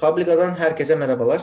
[0.00, 1.42] Publica'dan herkese merhabalar.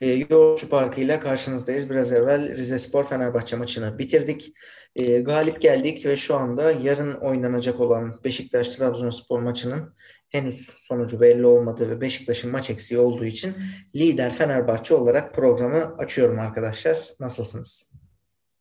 [0.00, 1.90] E, Yoğurtçu Parkı ile karşınızdayız.
[1.90, 4.52] Biraz evvel Rize Spor Fenerbahçe maçını bitirdik.
[4.96, 9.94] E, galip geldik ve şu anda yarın oynanacak olan Beşiktaş-Trabzonspor maçının
[10.28, 13.54] henüz sonucu belli olmadığı ve Beşiktaş'ın maç eksiği olduğu için
[13.94, 16.98] lider Fenerbahçe olarak programı açıyorum arkadaşlar.
[17.20, 17.92] Nasılsınız?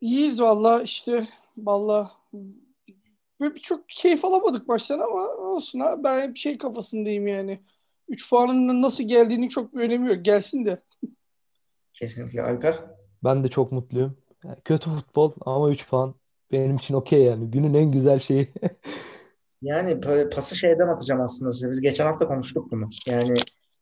[0.01, 1.27] İyiyiz valla işte
[1.57, 2.11] valla
[3.61, 7.59] çok keyif alamadık baştan ama olsun ha ben hep şey kafasındayım yani.
[8.09, 10.25] 3 puanın nasıl geldiğini çok bir önemi yok.
[10.25, 10.81] Gelsin de.
[11.93, 12.79] Kesinlikle Alper.
[13.23, 14.17] Ben de çok mutluyum.
[14.43, 16.15] Yani kötü futbol ama 3 puan
[16.51, 17.51] benim için okey yani.
[17.51, 18.53] Günün en güzel şeyi.
[19.61, 20.01] yani
[20.35, 21.69] pası şeyden atacağım aslında size.
[21.69, 22.89] Biz geçen hafta konuştuk bunu.
[23.07, 23.33] Yani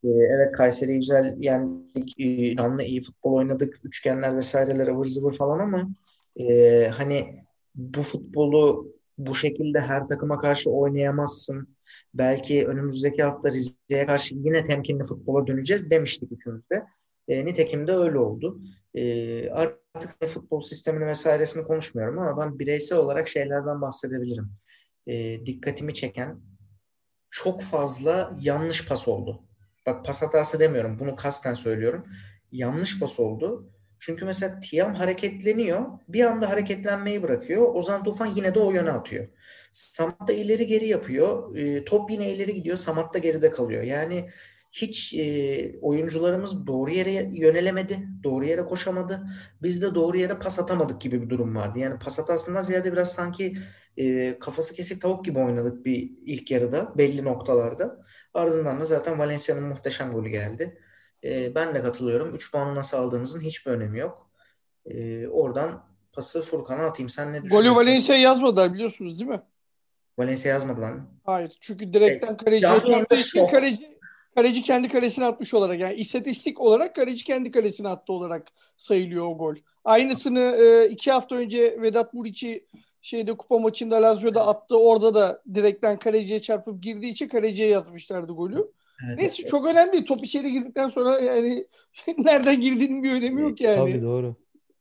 [0.03, 2.17] e, evet Kayseri güzel yendik.
[2.57, 3.79] Danlı iyi futbol oynadık.
[3.83, 5.89] Üçgenler vesaireler ıvır zıvır falan ama
[6.39, 11.74] e, hani bu futbolu bu şekilde her takıma karşı oynayamazsın
[12.15, 16.83] belki önümüzdeki hafta Rize'ye karşı yine temkinli futbola döneceğiz demiştik üçümüz de.
[17.27, 18.61] E, nitekim de öyle oldu.
[18.93, 24.51] E, artık futbol sistemini vesairesini konuşmuyorum ama ben bireysel olarak şeylerden bahsedebilirim.
[25.07, 26.39] E, dikkatimi çeken
[27.29, 29.43] çok fazla yanlış pas oldu.
[29.85, 30.99] Bak pas hatası demiyorum.
[30.99, 32.05] Bunu kasten söylüyorum.
[32.51, 33.69] Yanlış pas oldu.
[33.99, 35.85] Çünkü mesela Tiam hareketleniyor.
[36.07, 37.75] Bir anda hareketlenmeyi bırakıyor.
[37.75, 39.27] Ozan Tufan yine de o yöne atıyor.
[39.71, 41.55] Samat da ileri geri yapıyor.
[41.57, 42.77] E, top yine ileri gidiyor.
[42.77, 43.83] Samat da geride kalıyor.
[43.83, 44.29] Yani
[44.71, 47.99] hiç e, oyuncularımız doğru yere yönelemedi.
[48.23, 49.23] Doğru yere koşamadı.
[49.61, 51.79] Biz de doğru yere pas atamadık gibi bir durum vardı.
[51.79, 53.57] Yani pas hatasından ziyade biraz sanki
[53.97, 57.99] e, kafası kesik tavuk gibi oynadık bir ilk yarıda belli noktalarda.
[58.33, 60.77] Ardından da zaten Valencia'nın muhteşem golü geldi.
[61.23, 62.35] E, ben de katılıyorum.
[62.35, 64.29] 3 puanı nasıl aldığımızın hiçbir önemi yok.
[64.85, 67.09] E, oradan pası Furkan'a atayım.
[67.09, 67.73] Sen ne düşünüyorsun?
[67.73, 69.41] Golü Valencia yazmadılar biliyorsunuz değil mi?
[70.17, 71.07] Valencia yazmadılar mı?
[71.23, 71.57] Hayır.
[71.61, 73.97] Çünkü direkten e, kaleci attığı için kaleci,
[74.35, 79.37] kaleci kendi kalesine atmış olarak yani istatistik olarak kaleci kendi kalesine attı olarak sayılıyor o
[79.37, 79.55] gol.
[79.83, 82.65] Aynısını e, iki hafta önce Vedat Muriç'i
[83.01, 84.77] şeyde kupa maçında Lazio'da attı.
[84.77, 88.71] Orada da direkten kaleciye çarpıp girdiği için kaleciye yazmışlardı golü.
[89.07, 89.17] Evet.
[89.17, 90.05] Neyse çok önemli.
[90.05, 91.67] Top içeri girdikten sonra yani
[92.17, 93.77] nereden girdiğinin bir önemi yok yani.
[93.77, 94.35] Tabii doğru.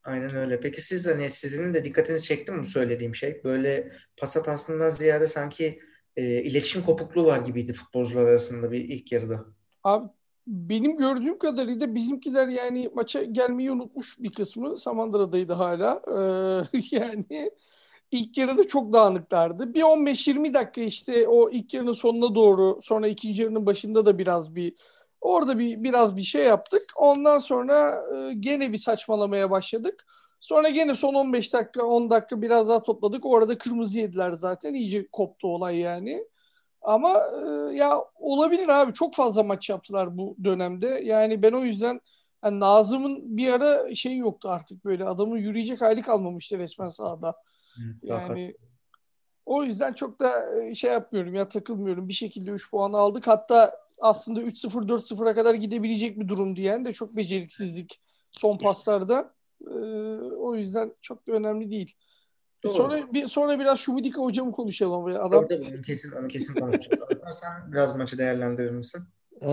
[0.05, 0.61] Aynen öyle.
[0.61, 3.41] Peki siz hani sizin de dikkatinizi çekti mi bu söylediğim şey?
[3.45, 5.79] Böyle pas hatasından ziyade sanki
[6.17, 9.45] e, iletişim kopukluğu var gibiydi futbolcular arasında bir ilk yarıda.
[9.85, 10.09] Abi
[10.47, 14.79] benim gördüğüm kadarıyla bizimkiler yani maça gelmeyi unutmuş bir kısmı.
[14.79, 16.03] Samandıra'daydı hala.
[16.73, 17.51] Ee, yani
[18.15, 19.75] ilk yarıda çok dağınıklardı.
[19.75, 24.55] Bir 15-20 dakika işte o ilk yarının sonuna doğru sonra ikinci yarının başında da biraz
[24.55, 24.75] bir
[25.21, 26.93] orada bir biraz bir şey yaptık.
[26.97, 30.07] Ondan sonra e, gene bir saçmalamaya başladık.
[30.41, 33.27] Sonra gene son 15 dakika 10 dakika biraz daha topladık.
[33.27, 34.75] Orada kırmızı yediler zaten.
[34.75, 36.25] İyice koptu olay yani.
[36.83, 37.23] Ama
[37.73, 38.93] e, ya olabilir abi.
[38.93, 40.87] Çok fazla maç yaptılar bu dönemde.
[41.05, 42.01] Yani ben o yüzden
[42.45, 45.05] yani Nazım'ın bir ara şey yoktu artık böyle.
[45.05, 47.35] Adamın yürüyecek hali kalmamıştı resmen sahada.
[48.03, 48.55] Yani
[49.47, 52.09] o yüzden çok da e, şey yapmıyorum ya takılmıyorum.
[52.09, 53.27] Bir şekilde 3 puan aldık.
[53.27, 59.35] Hatta aslında 3-0 4-0'a kadar gidebilecek bir durum diyen de çok beceriksizlik son paslarda.
[59.67, 59.75] Ee,
[60.39, 61.95] o yüzden çok da önemli değil.
[62.65, 62.73] Doğru.
[62.73, 67.01] Sonra bir sonra biraz Şumidika hocamı konuşalım Adam Tabii, tabii, onu kesin onu kesin konuşacağız.
[67.33, 69.03] sen biraz maçı değerlendirir misin?
[69.41, 69.47] Ee,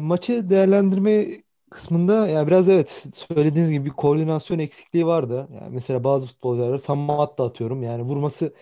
[0.00, 1.26] maçı değerlendirme
[1.72, 5.48] kısmında yani biraz evet söylediğiniz gibi bir koordinasyon eksikliği vardı.
[5.54, 7.82] Yani mesela bazı futbolculara Samat da atıyorum.
[7.82, 8.54] Yani vurması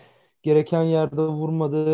[0.42, 1.84] gereken yerde vurmadı,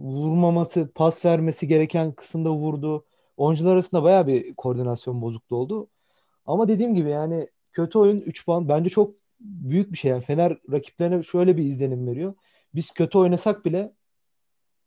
[0.00, 3.04] vurmaması, pas vermesi gereken kısımda vurdu.
[3.36, 5.88] Oyuncular arasında bayağı bir koordinasyon bozukluğu oldu.
[6.46, 10.10] Ama dediğim gibi yani kötü oyun 3 puan bence çok büyük bir şey.
[10.10, 12.34] Yani Fener rakiplerine şöyle bir izlenim veriyor.
[12.74, 13.94] Biz kötü oynasak bile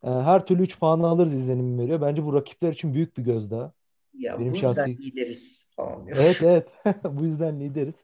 [0.04, 2.02] e, her türlü 3 puan alırız izlenimi veriyor.
[2.02, 3.74] Bence bu rakipler için büyük bir gözdağı.
[4.18, 4.98] Ya Benim bu yüzden şahsi...
[4.98, 6.18] lideriz falan diyor.
[6.22, 6.68] Evet evet.
[7.04, 7.96] bu yüzden lideriz.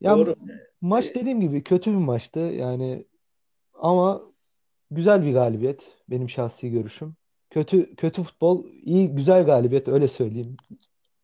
[0.00, 0.36] Ya Doğru.
[0.80, 2.40] maç dediğim gibi kötü bir maçtı.
[2.40, 3.04] Yani
[3.74, 4.22] ama
[4.90, 7.14] güzel bir galibiyet benim şahsi görüşüm.
[7.50, 10.56] Kötü kötü futbol, iyi güzel galibiyet öyle söyleyeyim.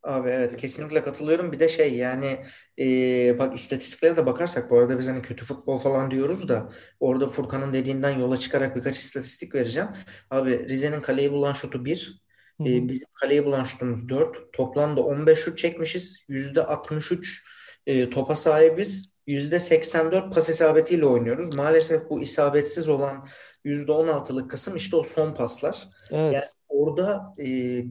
[0.03, 1.53] Abi evet kesinlikle katılıyorum.
[1.53, 2.37] Bir de şey yani
[2.79, 7.29] e, bak istatistiklere de bakarsak bu arada biz hani kötü futbol falan diyoruz da orada
[7.29, 9.89] Furkan'ın dediğinden yola çıkarak birkaç istatistik vereceğim.
[10.31, 12.26] Abi Rize'nin kaleyi bulan şutu 1,
[12.61, 14.53] e, bizim kaleyi bulan şutumuz 4.
[14.53, 16.19] Toplamda 15 şut çekmişiz.
[16.29, 17.43] %63
[17.87, 19.11] e, topa sahibiz.
[19.29, 21.55] %84 pas isabetiyle oynuyoruz.
[21.55, 23.27] Maalesef bu isabetsiz olan
[23.65, 25.89] %16'lık kısım işte o son paslar.
[26.11, 26.35] Evet.
[26.35, 27.45] Yani orada e,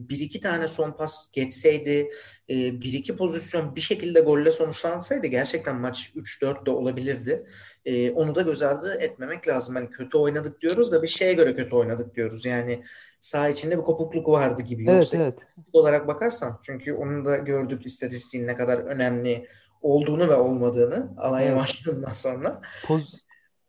[0.08, 2.10] bir iki tane son pas geçseydi,
[2.50, 7.46] e, bir iki pozisyon bir şekilde golle sonuçlansaydı gerçekten maç 3-4 de olabilirdi.
[7.84, 9.74] e, onu da göz ardı etmemek lazım.
[9.74, 12.44] Hani kötü oynadık diyoruz da bir şeye göre kötü oynadık diyoruz.
[12.44, 12.84] Yani
[13.20, 14.82] saha içinde bir kopukluk vardı gibi.
[14.84, 15.38] Evet, Yoksa evet.
[15.72, 19.46] olarak bakarsan çünkü onu da gördük istatistiğin ne kadar önemli
[19.82, 21.56] olduğunu ve olmadığını Alanya Evet.
[21.56, 22.60] maçlarından sonra.
[22.84, 23.18] Poz-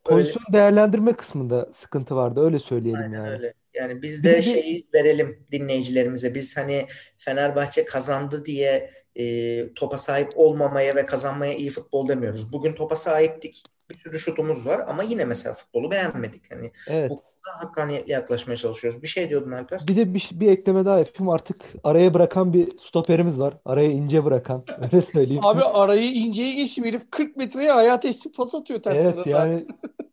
[0.04, 2.40] pozisyon değerlendirme kısmında sıkıntı vardı.
[2.44, 3.30] Öyle söyleyelim Aynen yani.
[3.30, 3.54] öyle.
[3.74, 6.34] Yani biz de şeyi verelim dinleyicilerimize.
[6.34, 6.86] Biz hani
[7.18, 12.52] Fenerbahçe kazandı diye e, topa sahip olmamaya ve kazanmaya iyi futbol demiyoruz.
[12.52, 13.62] Bugün topa sahiptik.
[13.90, 16.52] Bir sürü şutumuz var ama yine mesela futbolu beğenmedik.
[16.52, 17.10] Hani Evet.
[17.10, 19.02] bu hakkaniyetli yaklaşmaya çalışıyoruz.
[19.02, 19.80] Bir şey diyordun Alper.
[19.88, 21.30] Bir de bir, bir ekleme daha yapayım.
[21.30, 23.54] Artık araya bırakan bir stoperimiz var.
[23.64, 24.64] Araya ince bırakan.
[24.92, 25.46] Öyle söyleyeyim.
[25.46, 29.30] Abi arayı inceye geçtim herif 40 metreye ayağa teslim pas atıyor ters Evet kanada.
[29.30, 29.66] yani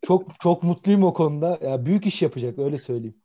[0.07, 1.59] çok çok mutluyum o konuda.
[1.63, 3.15] Ya büyük iş yapacak öyle söyleyeyim.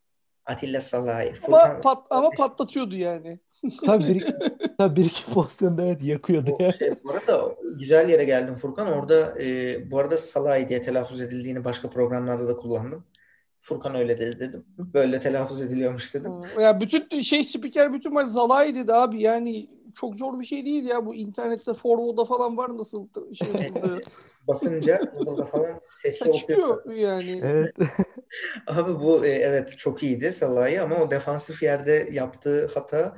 [0.46, 1.28] Atilla Salahi.
[1.46, 3.38] Ama, Furkan pat, ama patlatıyordu yani.
[3.86, 4.34] Tabii bir iki,
[4.78, 6.72] tabii bir iki pozisyonda evet yakıyordu O ya.
[6.72, 8.86] şey, bu arada güzel yere geldin Furkan.
[8.86, 13.04] Orada e, bu arada Salahi diye telaffuz edildiğini başka programlarda da kullandım.
[13.60, 14.64] Furkan öyle dedi dedim.
[14.78, 16.32] Böyle telaffuz ediliyormuş dedim.
[16.60, 20.84] Ya bütün şey spiker bütün maç Zalai dedi abi yani çok zor bir şey değil
[20.84, 23.48] ya bu internette forward'da falan var nasıl şey.
[24.48, 26.94] Basınca Google'da falan sesli okuyor.
[26.94, 27.40] Yani.
[27.44, 27.74] Evet.
[28.66, 33.16] Abi bu e, evet çok iyiydi Salahi ama o defansif yerde yaptığı hata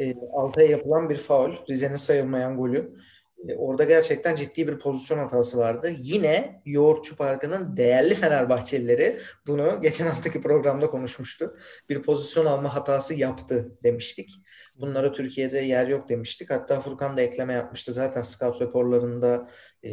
[0.00, 1.52] e, Altay'a yapılan bir faul.
[1.70, 2.96] Rize'nin sayılmayan golü.
[3.48, 5.92] E, orada gerçekten ciddi bir pozisyon hatası vardı.
[5.98, 11.56] Yine Yoğurtçu Parkı'nın değerli Fenerbahçelileri bunu geçen haftaki programda konuşmuştu.
[11.88, 14.30] Bir pozisyon alma hatası yaptı demiştik.
[14.74, 16.50] Bunlara Türkiye'de yer yok demiştik.
[16.50, 17.92] Hatta Furkan da ekleme yapmıştı.
[17.92, 19.48] Zaten scout raporlarında
[19.84, 19.90] e,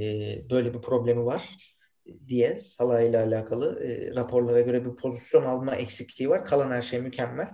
[0.49, 1.57] böyle bir problemi var
[2.27, 6.45] diye Salah ile alakalı e, raporlara göre bir pozisyon alma eksikliği var.
[6.45, 7.49] Kalan her şey mükemmel.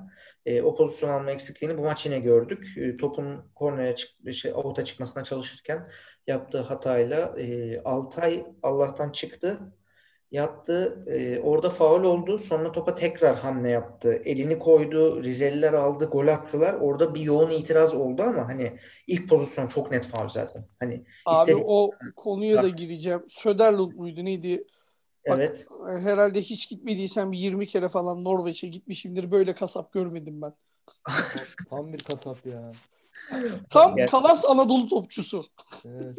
[0.46, 2.78] E, o pozisyon alma eksikliğini bu maç yine gördük.
[2.78, 5.88] E, topun kornere çık şey, avuta çıkmasına çalışırken
[6.28, 9.60] yaptığı hatayla e, Altay Allah'tan çıktı.
[10.32, 11.04] Yattı.
[11.08, 12.38] E, orada faul oldu.
[12.38, 14.22] Sonra topa tekrar hamle yaptı.
[14.26, 15.24] Elini koydu.
[15.24, 16.06] Rizeliler aldı.
[16.06, 16.74] Gol attılar.
[16.74, 18.78] Orada bir yoğun itiraz oldu ama hani
[19.08, 20.66] ilk pozisyon çok net faul zaten.
[20.80, 21.64] Hani Abi istedik.
[21.68, 23.24] o konuya da gireceğim.
[23.30, 24.64] Söderlund muydu neydi?
[25.30, 25.68] Bak, Evet.
[26.04, 29.32] herhalde hiç gitmediysen bir 20 kere falan Norveç'e gitmişimdir.
[29.32, 30.54] Böyle kasap görmedim ben.
[31.70, 32.72] Tam bir kasap ya.
[33.70, 35.46] Tam Ger- Kalas Anadolu topçusu.
[35.86, 36.18] Evet.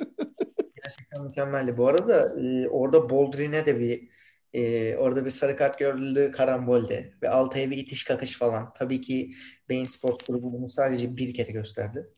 [0.82, 1.76] Gerçekten mükemmeldi.
[1.76, 4.08] Bu arada e, orada Boldrin'e de bir
[4.54, 8.72] e, orada bir sarı kart görüldü karambolde ve Altay'a bir itiş kakış falan.
[8.72, 9.32] Tabii ki
[9.68, 12.10] Bein Sports grubu bunu sadece bir kere gösterdi.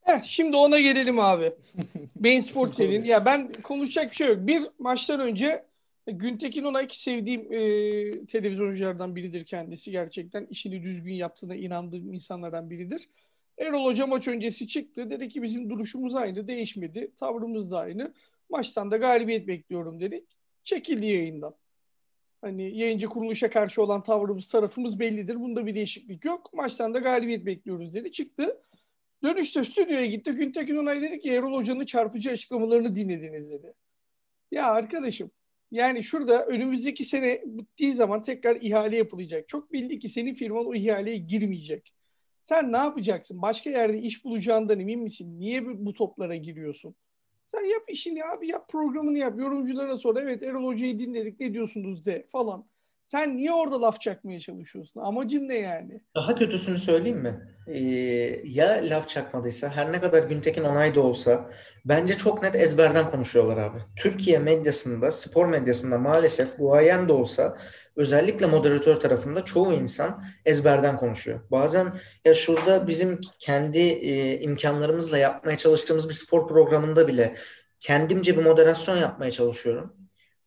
[0.00, 1.52] Heh, şimdi ona gelelim abi.
[2.16, 3.04] Bein Sport senin.
[3.04, 4.38] Ya ben konuşacak bir şey yok.
[4.40, 5.69] Bir maçtan önce
[6.10, 10.46] Güntekin Onay ki sevdiğim e, televizyonculardan biridir kendisi gerçekten.
[10.50, 13.08] işini düzgün yaptığına inandığım insanlardan biridir.
[13.58, 15.10] Erol Hoca maç öncesi çıktı.
[15.10, 16.48] Dedi ki bizim duruşumuz aynı.
[16.48, 17.12] Değişmedi.
[17.16, 18.14] Tavrımız da aynı.
[18.50, 20.24] Maçtan da galibiyet bekliyorum dedi.
[20.62, 21.54] Çekildi yayından.
[22.40, 25.40] Hani yayıncı kuruluşa karşı olan tavrımız, tarafımız bellidir.
[25.40, 26.52] Bunda bir değişiklik yok.
[26.54, 28.12] Maçtan da galibiyet bekliyoruz dedi.
[28.12, 28.62] Çıktı.
[29.22, 30.32] Dönüşte stüdyoya gitti.
[30.32, 33.74] Güntekin Onay dedi ki Erol Hoca'nın çarpıcı açıklamalarını dinlediniz dedi.
[34.50, 35.30] Ya arkadaşım
[35.70, 39.48] yani şurada önümüzdeki sene bittiği zaman tekrar ihale yapılacak.
[39.48, 41.94] Çok belli ki senin firman o ihaleye girmeyecek.
[42.42, 43.42] Sen ne yapacaksın?
[43.42, 45.40] Başka yerde iş bulacağından emin misin?
[45.40, 46.94] Niye bu toplara giriyorsun?
[47.46, 49.38] Sen yap işini abi yap programını yap.
[49.38, 50.16] Yorumculara sor.
[50.16, 52.66] Evet Erol Hoca'yı dinledik ne diyorsunuz de falan.
[53.06, 55.00] Sen niye orada laf çakmaya çalışıyorsun?
[55.00, 56.00] Amacın ne yani?
[56.14, 57.49] Daha kötüsünü söyleyeyim mi?
[57.66, 61.50] Ee, ya laf çakmadıysa her ne kadar Güntekin Onay da olsa
[61.84, 63.78] bence çok net ezberden konuşuyorlar abi.
[63.96, 67.56] Türkiye medyasında, spor medyasında maalesef duayen de olsa
[67.96, 71.40] özellikle moderatör tarafında çoğu insan ezberden konuşuyor.
[71.50, 71.92] Bazen
[72.24, 77.36] ya şurada bizim kendi e, imkanlarımızla yapmaya çalıştığımız bir spor programında bile
[77.80, 79.96] kendimce bir moderasyon yapmaya çalışıyorum.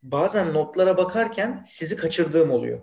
[0.04, 2.82] Bazen notlara bakarken sizi kaçırdığım oluyor.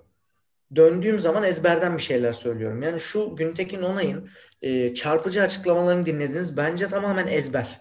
[0.77, 2.83] Döndüğüm zaman ezberden bir şeyler söylüyorum.
[2.83, 4.29] Yani şu Güntekin Onay'ın
[4.63, 6.57] e, çarpıcı açıklamalarını dinlediniz.
[6.57, 7.81] Bence tamamen ezber.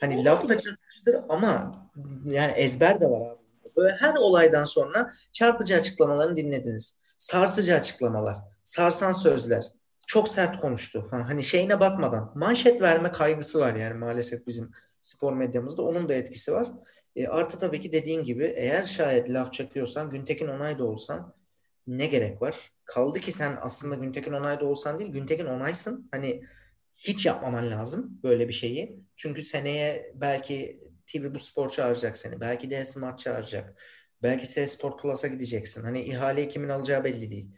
[0.00, 1.82] Hani laf da çarpıcıdır ama
[2.24, 3.40] yani ezber de var abi.
[3.76, 6.98] Böyle her olaydan sonra çarpıcı açıklamalarını dinlediniz.
[7.18, 9.64] Sarsıcı açıklamalar, sarsan sözler,
[10.06, 11.22] çok sert konuştu falan.
[11.22, 14.70] Hani şeyine bakmadan manşet verme kaygısı var yani maalesef bizim
[15.02, 15.82] spor medyamızda.
[15.82, 16.68] Onun da etkisi var.
[17.16, 21.34] E, artı tabii ki dediğin gibi eğer şayet laf çakıyorsan Güntekin Onay da olsan
[21.86, 22.70] ne gerek var?
[22.84, 26.08] Kaldı ki sen aslında Güntekin Onay da olsan değil Güntekin Onay'sın.
[26.12, 26.42] Hani
[26.94, 29.00] hiç yapmaman lazım böyle bir şeyi.
[29.16, 32.40] Çünkü seneye belki TV bu spor çağıracak seni.
[32.40, 33.82] Belki de Smart çağıracak.
[34.22, 35.82] Belki S Sport Plus'a gideceksin.
[35.82, 37.50] Hani ihaleyi kimin alacağı belli değil.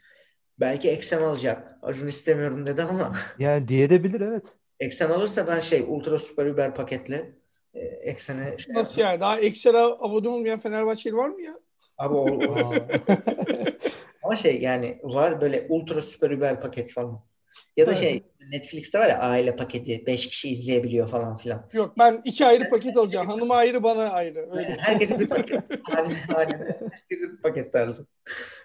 [0.61, 1.78] Belki Eksen alacak.
[1.82, 4.44] Acun istemiyorum dedi ama Yani diyebilir evet.
[4.80, 7.32] Eksen alırsa ben şey Ultra Super Uber paketle
[7.75, 9.20] e, eksene şey Nasıl yani?
[9.20, 11.54] Daha ekstra abone olmayan Fenerbahçeli var mı ya?
[11.99, 12.40] Abi o.
[14.28, 17.20] ama şey yani var böyle ultra süper über paket falan.
[17.76, 18.00] Ya da Evet.
[18.00, 21.66] şey Netflix'te var ya aile paketi 5 kişi izleyebiliyor falan filan.
[21.73, 23.26] Yok ben iki ayrı paket alacağım.
[23.26, 24.49] Hanıma ayrı bana ayrı.
[24.52, 24.76] Öyle.
[24.80, 25.62] Herkese bir paket.
[25.97, 26.78] Aynen, aynen.
[26.90, 28.06] Herkese bir paket tarzı.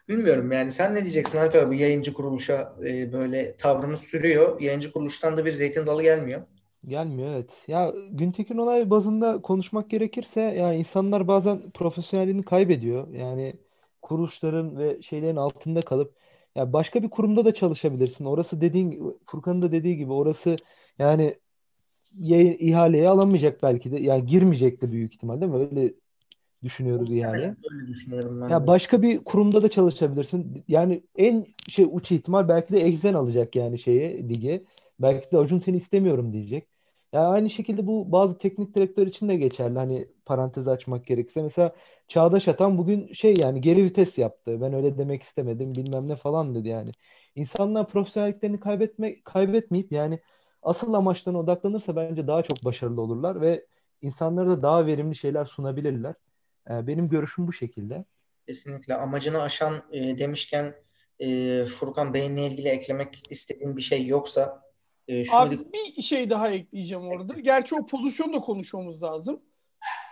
[0.09, 4.61] Bilmiyorum yani sen ne diyeceksin Alper bu yayıncı kuruluşa e, böyle tavrını sürüyor.
[4.61, 6.41] Yayıncı kuruluştan da bir zeytin dalı gelmiyor.
[6.87, 7.51] Gelmiyor evet.
[7.67, 13.07] Ya Güntekin Onay bazında konuşmak gerekirse yani insanlar bazen profesyonelliğini kaybediyor.
[13.13, 13.53] Yani
[14.03, 16.15] kuruluşların ve şeylerin altında kalıp
[16.55, 18.25] ya başka bir kurumda da çalışabilirsin.
[18.25, 20.55] Orası dediğin Furkan'ın da dediği gibi orası
[20.99, 21.35] yani
[22.19, 23.99] yayın, ihaleye alamayacak belki de.
[23.99, 25.57] Yani girmeyecek de büyük ihtimal değil mi?
[25.57, 25.93] Öyle
[26.63, 27.45] düşünüyoruz ihaleye.
[27.45, 28.67] Evet, öyle düşünüyorum ben Ya de.
[28.67, 30.63] başka bir kurumda da çalışabilirsin.
[30.67, 34.63] Yani en şey uç ihtimal belki de Exen alacak yani şeye lige.
[34.99, 36.72] Belki de Acun seni istemiyorum diyecek.
[37.13, 39.79] Ya aynı şekilde bu bazı teknik direktör için de geçerli.
[39.79, 41.41] Hani parantez açmak gerekirse.
[41.41, 41.75] Mesela
[42.07, 44.61] Çağdaş Atan bugün şey yani geri vites yaptı.
[44.61, 46.91] Ben öyle demek istemedim bilmem ne falan dedi yani.
[47.35, 50.19] İnsanlar profesyonelliklerini kaybetme, kaybetmeyip yani
[50.61, 53.65] asıl amaçlarına odaklanırsa bence daha çok başarılı olurlar ve
[54.01, 56.15] insanlara da daha verimli şeyler sunabilirler.
[56.69, 58.05] Ee, Benim görüşüm bu şekilde.
[58.47, 60.75] Kesinlikle amacını aşan e, demişken
[61.19, 64.63] e, Furkan Bey'inle ilgili eklemek istediğin bir şey yoksa
[65.13, 67.33] e, şunu Abi bir şey daha ekleyeceğim orada.
[67.39, 69.41] Gerçi o pozisyonu da konuşmamız lazım.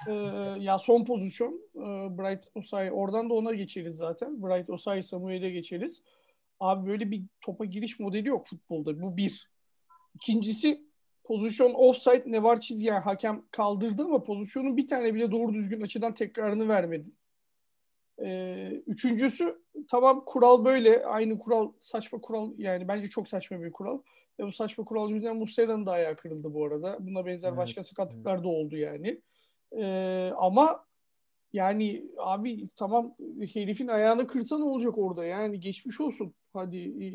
[0.08, 0.13] Ee,
[0.60, 1.79] ya son pozisyon e,
[2.17, 4.43] Bright Osai oradan da ona geçeriz zaten.
[4.43, 6.03] Bright Osai Samuel'e geçeriz.
[6.60, 9.01] Abi böyle bir topa giriş modeli yok futbolda.
[9.01, 9.51] Bu bir.
[10.15, 10.81] İkincisi
[11.24, 15.81] pozisyon offside ne var çizgi yani hakem kaldırdı ama pozisyonun bir tane bile doğru düzgün
[15.81, 17.10] açıdan tekrarını vermedi.
[18.24, 24.01] Ee, üçüncüsü tamam kural böyle aynı kural saçma kural yani bence çok saçma bir kural.
[24.41, 26.98] Ve bu saçma kural yüzünden Muslera'nın da ayağı kırıldı bu arada.
[27.00, 29.21] Buna benzer Evet, başka sakatlıklar da oldu yani.
[29.77, 30.86] Ee, ama
[31.53, 33.15] yani abi tamam
[33.53, 36.33] herifin ayağını kırsa ne olacak orada yani geçmiş olsun.
[36.53, 37.07] Hadi e,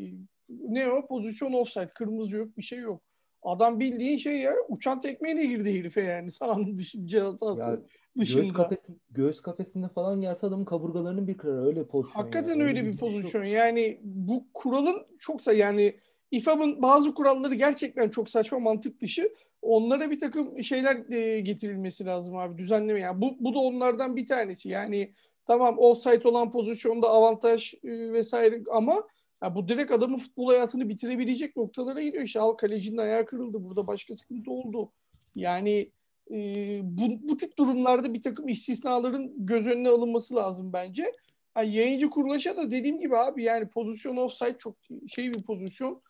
[0.49, 3.01] ne o pozisyon offside kırmızı yok bir şey yok.
[3.43, 6.77] Adam bildiğin şey ya uçan tekmeyle girdi herife yani sahanın
[7.21, 7.79] hatası Ya
[8.15, 8.53] göğüs dışında.
[8.53, 12.63] kafesi, göğüs kafesinde falan yerse adamın kaburgalarını bir kırar öyle pozisyon Hakikaten yani.
[12.63, 12.99] öyle bir yok.
[12.99, 13.43] pozisyon.
[13.43, 15.95] Yani bu kuralın çoksa yani
[16.31, 19.33] İFAB'ın bazı kuralları gerçekten çok saçma mantık dışı.
[19.61, 22.99] Onlara bir takım şeyler e, getirilmesi lazım abi düzenleme.
[22.99, 24.69] Yani bu, bu da onlardan bir tanesi.
[24.69, 25.13] Yani
[25.45, 29.03] tamam offside olan pozisyonda avantaj e, vesaire ama
[29.43, 32.23] ya bu direkt adamın futbol hayatını bitirebilecek noktalara gidiyor.
[32.23, 33.63] İşte al kalecinin ayağı kırıldı.
[33.63, 34.91] Burada başka sıkıntı oldu.
[35.35, 35.91] Yani
[36.31, 36.35] e,
[36.83, 41.11] bu, bu tip durumlarda bir takım istisnaların göz önüne alınması lazım bence.
[41.53, 44.75] Ha, yayıncı kuruluşa da dediğim gibi abi yani pozisyon offside çok
[45.07, 46.01] şey bir pozisyon.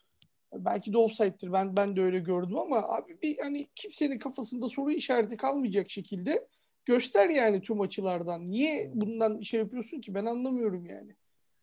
[0.54, 1.54] Belki de offside'tir.
[1.54, 6.48] Ben ben de öyle gördüm ama abi bir hani kimsenin kafasında soru işareti kalmayacak şekilde
[6.86, 8.50] göster yani tüm açılardan.
[8.52, 11.16] Niye bundan şey yapıyorsun ki ben anlamıyorum yani.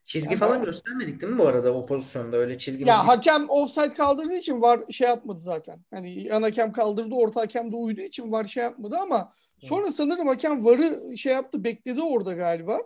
[0.04, 3.50] çizgi Ya falan ben- göstermedik değil mi bu arada o pozisyonda öyle çizgi Ya hakem
[3.50, 5.80] offside kaldırdığı için var şey yapmadı zaten.
[5.90, 10.26] Hani yan hakem kaldırdı, orta hakem de uyduğu için var şey yapmadı ama sonra sanırım
[10.26, 12.78] hakem varı şey yaptı, bekledi orada galiba.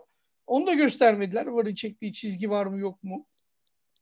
[0.47, 1.45] Onu da göstermediler.
[1.45, 3.25] Varın çektiği çizgi var mı yok mu?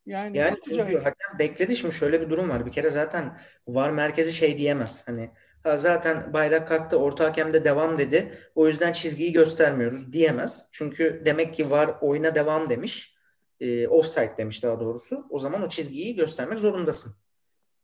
[0.07, 0.99] Yani, Yani çünkü acayip.
[0.99, 2.65] hakem bekledi şimdi şöyle bir durum var.
[2.65, 3.37] Bir kere zaten
[3.67, 5.03] VAR merkezi şey diyemez.
[5.05, 5.31] Hani
[5.63, 8.37] ha zaten bayrak kalktı orta hakem de devam dedi.
[8.55, 10.69] O yüzden çizgiyi göstermiyoruz diyemez.
[10.71, 13.15] Çünkü demek ki VAR oyuna devam demiş.
[13.59, 15.25] E, offside demiş daha doğrusu.
[15.29, 17.15] O zaman o çizgiyi göstermek zorundasın.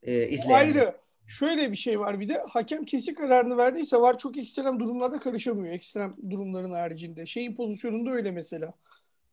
[0.04, 0.96] E, ayrı.
[1.28, 5.74] Şöyle bir şey var bir de hakem kesin kararını verdiyse var çok ekstrem durumlarda karışamıyor.
[5.74, 7.26] Ekstrem durumların haricinde.
[7.26, 8.74] Şeyin pozisyonunda öyle mesela.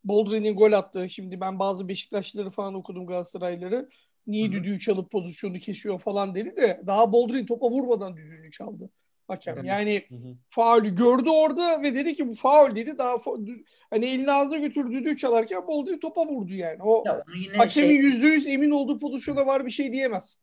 [0.04, 1.09] Boldrin'in gol attığı.
[1.09, 3.88] Şimdi ben bazı Beşiktaşlıları falan okudum Galatasaraylıları.
[4.26, 4.52] Niye Hı hı.
[4.52, 8.90] düdüğü çalıp pozisyonu kesiyor falan dedi de daha Boldrin topa vurmadan düdüğünü çaldı.
[9.28, 9.64] Hakem.
[9.64, 10.37] Yani Hı hı.
[10.49, 12.99] faulü gördü orada ve dedi ki bu faul dedi.
[12.99, 16.83] Daha fa- hani elini ağzına götürdü düdüğü çalarken Boldrin topa vurdu yani.
[16.83, 17.23] O Ya
[17.57, 20.37] hakemin şey yüzde yüz emin olduğu pozisyona var bir şey diyemez.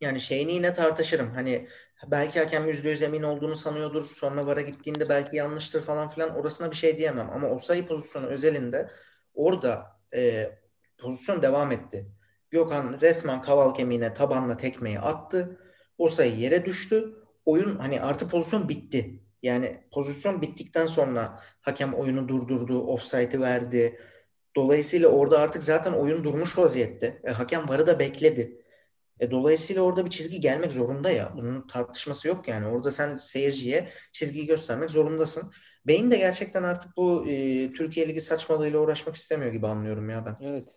[0.00, 1.30] Yani şeyini yine tartışırım.
[1.30, 1.68] Hani
[2.06, 4.06] belki hakem %100 emin olduğunu sanıyordur.
[4.06, 6.36] Sonra VAR'a gittiğinde belki yanlıştır falan filan.
[6.36, 7.30] Orasına bir şey diyemem.
[7.30, 8.90] Ama o sayı pozisyonu özelinde
[9.34, 10.50] orada e,
[10.98, 12.06] pozisyon devam etti.
[12.50, 15.60] Gökhan resmen kaval kemiğine tabanla tekmeyi attı.
[15.98, 17.14] O sayı yere düştü.
[17.44, 19.20] Oyun hani artı pozisyon bitti.
[19.42, 23.98] Yani pozisyon bittikten sonra hakem oyunu durdurdu, offside'ı verdi.
[24.56, 27.20] Dolayısıyla orada artık zaten oyun durmuş vaziyette.
[27.24, 28.63] E, hakem VAR'ı da bekledi.
[29.20, 31.32] E, dolayısıyla orada bir çizgi gelmek zorunda ya.
[31.36, 32.66] Bunun tartışması yok yani.
[32.66, 35.52] Orada sen seyirciye çizgiyi göstermek zorundasın.
[35.86, 40.46] Beyin de gerçekten artık bu e, Türkiye Ligi saçmalığıyla uğraşmak istemiyor gibi anlıyorum ya ben.
[40.46, 40.76] Evet.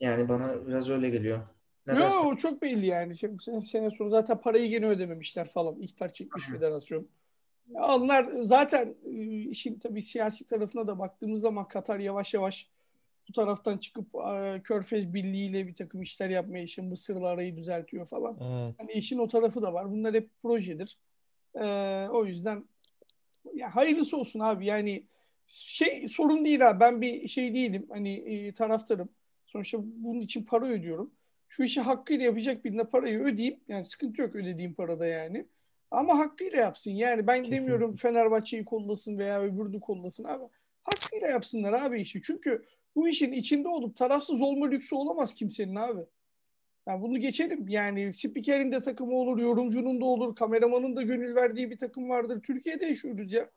[0.00, 1.38] Yani bana biraz öyle geliyor.
[1.86, 2.24] Ne dersin?
[2.24, 3.18] o çok belli yani.
[3.18, 5.80] Şimdi sene, sene sonra zaten parayı gene ödememişler falan.
[5.80, 7.08] İhtar çekmiş federasyon.
[7.74, 9.10] Onlar zaten e,
[9.40, 12.70] işin tabii siyasi tarafına da baktığımız zaman Katar yavaş yavaş
[13.28, 18.06] bu taraftan çıkıp e, Körfez Birliği ile bir takım işler yapmaya işin Mısır'la arayı düzeltiyor
[18.06, 18.36] falan.
[18.40, 18.74] Evet.
[18.78, 19.90] Hani işin o tarafı da var.
[19.90, 20.98] Bunlar hep projedir.
[21.54, 22.64] Ee, o yüzden
[23.54, 24.66] ya hayırlısı olsun abi.
[24.66, 25.04] Yani
[25.46, 26.80] şey sorun değil abi.
[26.80, 27.86] Ben bir şey değilim.
[27.90, 29.08] Hani e, taraftarım.
[29.46, 31.10] Sonuçta bunun için para ödüyorum.
[31.48, 33.60] Şu işi hakkıyla yapacak birine parayı ödeyeyim.
[33.68, 35.46] Yani sıkıntı yok ödediğim parada yani.
[35.90, 36.90] Ama hakkıyla yapsın.
[36.90, 37.56] Yani ben Kesinlikle.
[37.56, 40.44] demiyorum Fenerbahçe'yi kollasın veya öbürünü kollasın abi.
[40.82, 42.22] Hakkıyla yapsınlar abi işi.
[42.22, 42.64] Çünkü
[42.98, 46.00] bu işin içinde olup tarafsız olma lüksü olamaz kimsenin abi.
[46.86, 47.68] Yani bunu geçelim.
[47.68, 52.40] Yani spikerin de takımı olur, yorumcunun da olur, kameramanın da gönül verdiği bir takım vardır.
[52.42, 53.50] Türkiye'de yaşıyoruz ya.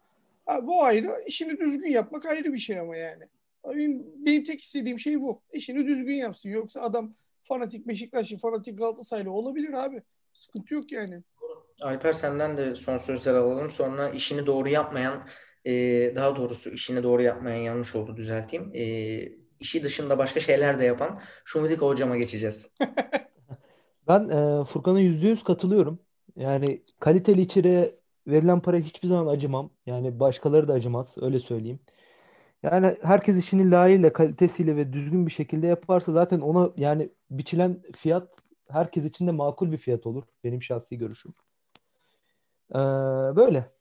[0.47, 1.09] Abi bu ayrı.
[1.25, 3.23] İşini düzgün yapmak ayrı bir şey ama yani.
[3.69, 5.41] Benim, benim tek istediğim şey bu.
[5.53, 6.49] İşini düzgün yapsın.
[6.49, 7.11] Yoksa adam
[7.43, 10.01] fanatik Beşiktaşlı, fanatik Galatasaraylı olabilir abi.
[10.33, 11.21] Sıkıntı yok yani.
[11.81, 13.71] Alper senden de son sözler alalım.
[13.71, 15.27] Sonra işini doğru yapmayan,
[15.65, 18.71] e, daha doğrusu işini doğru yapmayan yanlış oldu düzelteyim.
[18.75, 18.83] E,
[19.59, 22.69] işi dışında başka şeyler de yapan Şumidika hocama geçeceğiz.
[24.07, 25.99] Ben e, Furkan'a yüzde yüz katılıyorum.
[26.35, 27.95] Yani kaliteli içeriğe
[28.27, 29.69] verilen para hiçbir zaman acımam.
[29.85, 31.13] Yani başkaları da acımaz.
[31.17, 31.79] Öyle söyleyeyim.
[32.63, 38.29] Yani herkes işini layığıyla, kalitesiyle ve düzgün bir şekilde yaparsa zaten ona yani biçilen fiyat
[38.69, 40.23] herkes için de makul bir fiyat olur.
[40.43, 41.33] Benim şahsi görüşüm.
[42.75, 42.77] Ee,
[43.35, 43.71] böyle.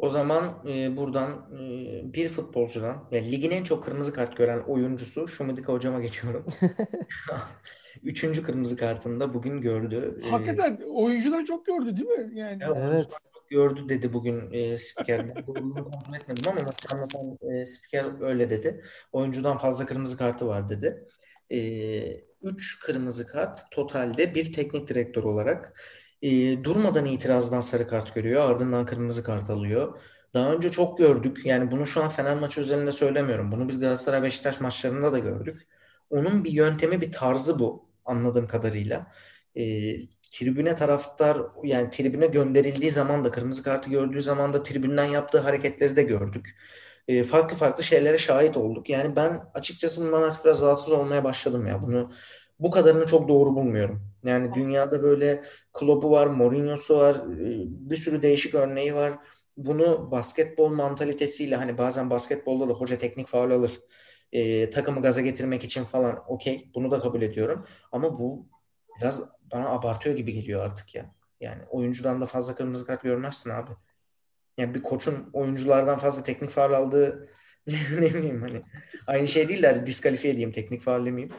[0.00, 5.28] O zaman e, buradan e, bir futbolcudan, yani ligin en çok kırmızı kart gören oyuncusu
[5.28, 6.44] Şumidika hocama geçiyorum.
[8.02, 10.20] Üçüncü kırmızı kartında bugün gördü.
[10.26, 12.38] E, Hakikaten e, oyuncudan çok gördü değil mi?
[12.38, 12.62] Yani.
[12.62, 13.08] Ya, evet.
[13.48, 15.36] gördü dedi bugün e, spiker.
[15.36, 18.84] Ben kontrol etmedim ama maçı anlatan e, spiker öyle dedi.
[19.12, 21.04] Oyuncudan fazla kırmızı kartı var dedi.
[21.52, 21.58] E,
[22.42, 25.72] üç kırmızı kart totalde bir teknik direktör olarak
[26.22, 28.50] e, durmadan itirazdan sarı kart görüyor.
[28.50, 29.98] Ardından kırmızı kart alıyor.
[30.34, 31.40] Daha önce çok gördük.
[31.46, 33.52] Yani bunu şu an Fener maçı özelinde söylemiyorum.
[33.52, 35.58] Bunu biz Galatasaray Beşiktaş maçlarında da gördük.
[36.10, 39.06] Onun bir yöntemi, bir tarzı bu anladığım kadarıyla.
[39.56, 39.62] E,
[40.30, 45.96] tribüne taraftar yani tribüne gönderildiği zaman da kırmızı kartı gördüğü zaman da tribünden yaptığı hareketleri
[45.96, 46.56] de gördük.
[47.08, 48.90] E, farklı farklı şeylere şahit olduk.
[48.90, 51.82] Yani ben açıkçası bundan artık biraz rahatsız olmaya başladım ya.
[51.82, 52.12] Bunu
[52.60, 54.02] bu kadarını çok doğru bulmuyorum.
[54.24, 55.42] Yani dünyada böyle
[55.72, 59.12] Klopp'u var, Mourinho'su var, e, bir sürü değişik örneği var.
[59.56, 63.80] Bunu basketbol mantalitesiyle hani bazen basketbolda da hoca teknik faul alır.
[64.32, 67.66] E, takımı gaza getirmek için falan okey bunu da kabul ediyorum.
[67.92, 68.48] Ama bu
[69.00, 71.14] biraz bana abartıyor gibi geliyor artık ya.
[71.40, 73.70] Yani oyuncudan da fazla kırmızı kart görmezsin abi.
[74.58, 77.28] Yani bir koçun oyunculardan fazla teknik faul aldığı
[77.66, 78.62] ne bileyim hani
[79.06, 81.34] aynı şey değiller diskalifiye edeyim teknik faul demeyeyim.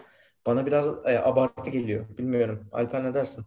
[0.46, 2.06] Bana biraz e, abartı geliyor.
[2.18, 2.66] Bilmiyorum.
[2.72, 3.46] Alper ne dersin?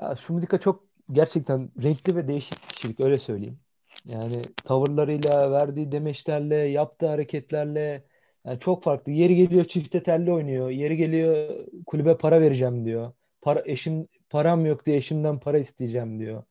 [0.00, 3.58] Ya Şumidika çok gerçekten renkli ve değişik kişilik öyle söyleyeyim.
[4.04, 8.04] Yani tavırlarıyla, verdiği demeçlerle, yaptığı hareketlerle
[8.46, 9.12] yani çok farklı.
[9.12, 10.70] Yeri geliyor çifte telli oynuyor.
[10.70, 11.50] Yeri geliyor
[11.86, 13.12] kulübe para vereceğim diyor.
[13.42, 16.42] Para, eşim param yok diye eşimden para isteyeceğim diyor.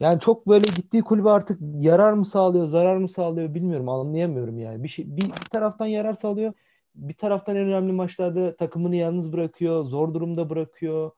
[0.00, 4.84] Yani çok böyle gittiği kulübe artık yarar mı sağlıyor, zarar mı sağlıyor bilmiyorum, anlayamıyorum yani.
[4.84, 6.52] Bir şey bir, bir taraftan yarar sağlıyor,
[7.00, 11.10] bir taraftan en önemli maçlarda takımını yalnız bırakıyor, zor durumda bırakıyor.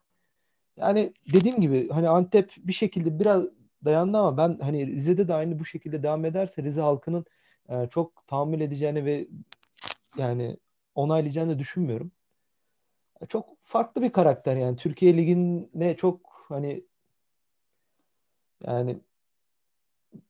[0.76, 3.44] Yani dediğim gibi hani Antep bir şekilde biraz
[3.84, 7.24] dayandı ama ben hani Rize'de de aynı bu şekilde devam ederse Rize halkının
[7.68, 9.28] e, çok tahammül edeceğini ve
[10.18, 10.56] yani
[10.94, 12.12] onaylayacağını düşünmüyorum.
[13.28, 16.84] Çok farklı bir karakter yani Türkiye Ligi'ne çok hani
[18.66, 19.00] yani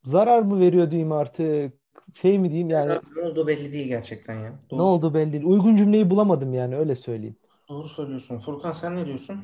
[0.05, 1.82] zarar mı veriyor diyeyim artık
[2.15, 2.93] şey mi diyeyim yani.
[2.93, 4.53] Evet, ne oldu belli değil gerçekten ya.
[4.71, 5.45] Doğru ne oldu belli değil.
[5.45, 7.37] Uygun cümleyi bulamadım yani öyle söyleyeyim.
[7.69, 8.39] Doğru söylüyorsun.
[8.39, 9.37] Furkan sen ne diyorsun?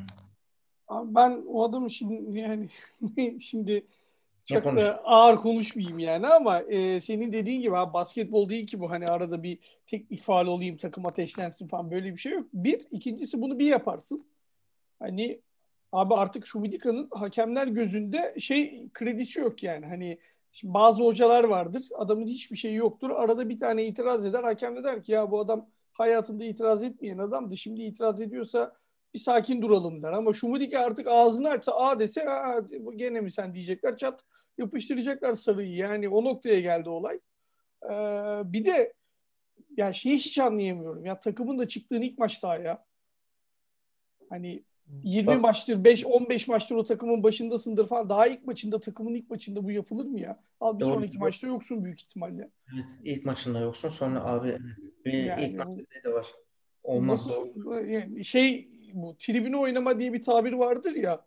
[0.88, 2.68] Abi ben o adamı şimdi yani
[3.40, 3.86] şimdi
[4.46, 8.90] çok da ağır konuşmayayım yani ama e, senin dediğin gibi abi basketbol değil ki bu
[8.90, 12.46] hani arada bir teknik faal olayım takım ateşlensin falan böyle bir şey yok.
[12.52, 14.26] Bir ikincisi bunu bir yaparsın.
[14.98, 15.40] Hani
[15.92, 20.18] abi artık şu Vidika'nın hakemler gözünde şey kredisi yok yani hani
[20.52, 21.88] Şimdi bazı hocalar vardır.
[21.94, 23.10] Adamın hiçbir şeyi yoktur.
[23.10, 24.44] Arada bir tane itiraz eder.
[24.44, 27.56] Hakem de der ki ya bu adam hayatında itiraz etmeyen adamdı.
[27.56, 28.76] Şimdi itiraz ediyorsa
[29.14, 30.12] bir sakin duralım der.
[30.12, 32.60] Ama Şumudike artık ağzını açsa a dese a,
[32.96, 33.96] gene mi sen diyecekler.
[33.96, 34.24] Çat
[34.58, 35.74] yapıştıracaklar sarıyı.
[35.74, 37.20] Yani o noktaya geldi olay.
[37.84, 37.88] Ee,
[38.52, 38.92] bir de
[39.76, 41.06] ya şeyi hiç anlayamıyorum.
[41.06, 42.84] Ya takımın da çıktığın ilk maçta ya.
[44.30, 44.64] Hani
[45.02, 45.40] 20 Bak.
[45.40, 48.08] maçtır, 5 15 maçtır o takımın başındasındır falan.
[48.08, 50.40] Daha ilk maçında takımın ilk maçında bu yapılır mı ya?
[50.60, 50.94] Al bir Doğru.
[50.94, 52.50] sonraki maçta yoksun büyük ihtimalle.
[52.74, 53.88] Evet, ilk maçında yoksun.
[53.88, 54.58] Sonra abi
[55.04, 56.26] bir yani, ilk maçta de var.
[56.82, 57.26] Olmaz.
[57.26, 57.48] Nasıl,
[57.88, 61.24] yani şey bu tribüne oynama diye bir tabir vardır ya.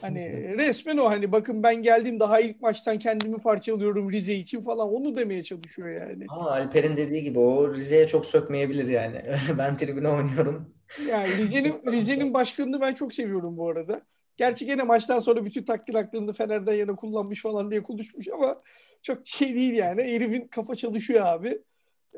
[0.00, 0.58] Hani Kesinlikle.
[0.58, 5.16] resmen o hani bakın ben geldim daha ilk maçtan kendimi parçalıyorum Rize için falan onu
[5.16, 6.26] demeye çalışıyor yani.
[6.28, 9.22] Ama Alper'in dediği gibi o Rize'ye çok sökmeyebilir yani.
[9.58, 10.74] Ben tribüne oynuyorum.
[11.08, 14.00] Yani Rize'nin Rize'nin başkanını ben çok seviyorum bu arada.
[14.36, 18.62] Gerçi gene maçtan sonra bütün takdir haklarını Fener'den yana kullanmış falan diye konuşmuş ama
[19.02, 20.02] çok şey değil yani.
[20.02, 21.62] Herifin kafa çalışıyor abi.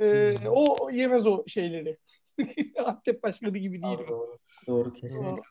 [0.00, 0.46] Ee, Hmm.
[0.50, 1.98] o yemez o şeyleri.
[2.84, 3.94] Antep başkanı gibi değil.
[3.94, 4.38] Abi doğru.
[4.66, 5.42] Doğru kesinlikle.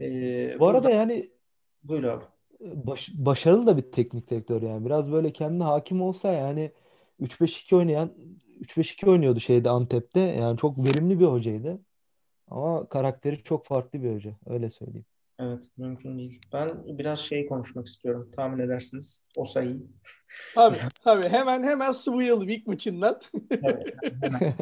[0.00, 1.30] Ee, Bu arada yani
[1.82, 2.24] buyur abi.
[2.60, 4.86] baş- başarılı da bir teknik direktör yani.
[4.86, 6.72] Biraz böyle kendine hakim olsa yani
[7.20, 8.10] 3-5-2 oynayan
[8.60, 10.20] 3-5-2 oynuyordu şeyde Antep'te.
[10.20, 11.80] Yani çok verimli bir hocaydı.
[12.50, 14.30] Ama karakteri çok farklı bir hoca.
[14.46, 15.06] Öyle söyleyeyim.
[15.40, 16.40] Evet, mümkün değil.
[16.52, 18.30] Ben biraz şey konuşmak istiyorum.
[18.36, 19.28] Tahmin edersiniz.
[19.36, 19.86] Osayi.
[20.54, 23.20] Tabii tabii hemen hemen sıvıyalım ilk maçından.
[23.50, 23.86] Evet,
[24.22, 24.54] hemen, hemen,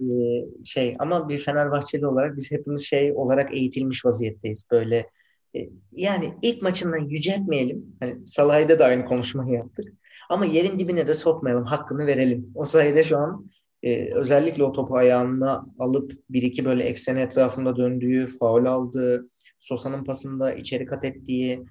[0.00, 4.64] e, şey ama bir Fenerbahçeli olarak biz hepimiz şey olarak eğitilmiş vaziyetteyiz.
[4.70, 5.10] Böyle
[5.56, 7.96] e, yani ilk maçından yüceltmeyelim.
[8.00, 9.92] Hani Salah'da da aynı konuşmayı yaptık.
[10.30, 11.64] Ama yerin dibine de sokmayalım.
[11.64, 12.52] Hakkını verelim.
[12.54, 13.50] O sayede şu an
[13.82, 20.04] e, özellikle o topu ayağına alıp bir iki böyle ekseni etrafında döndüğü, faul aldığı, Sosa'nın
[20.04, 21.66] pasında içeri kat ettiği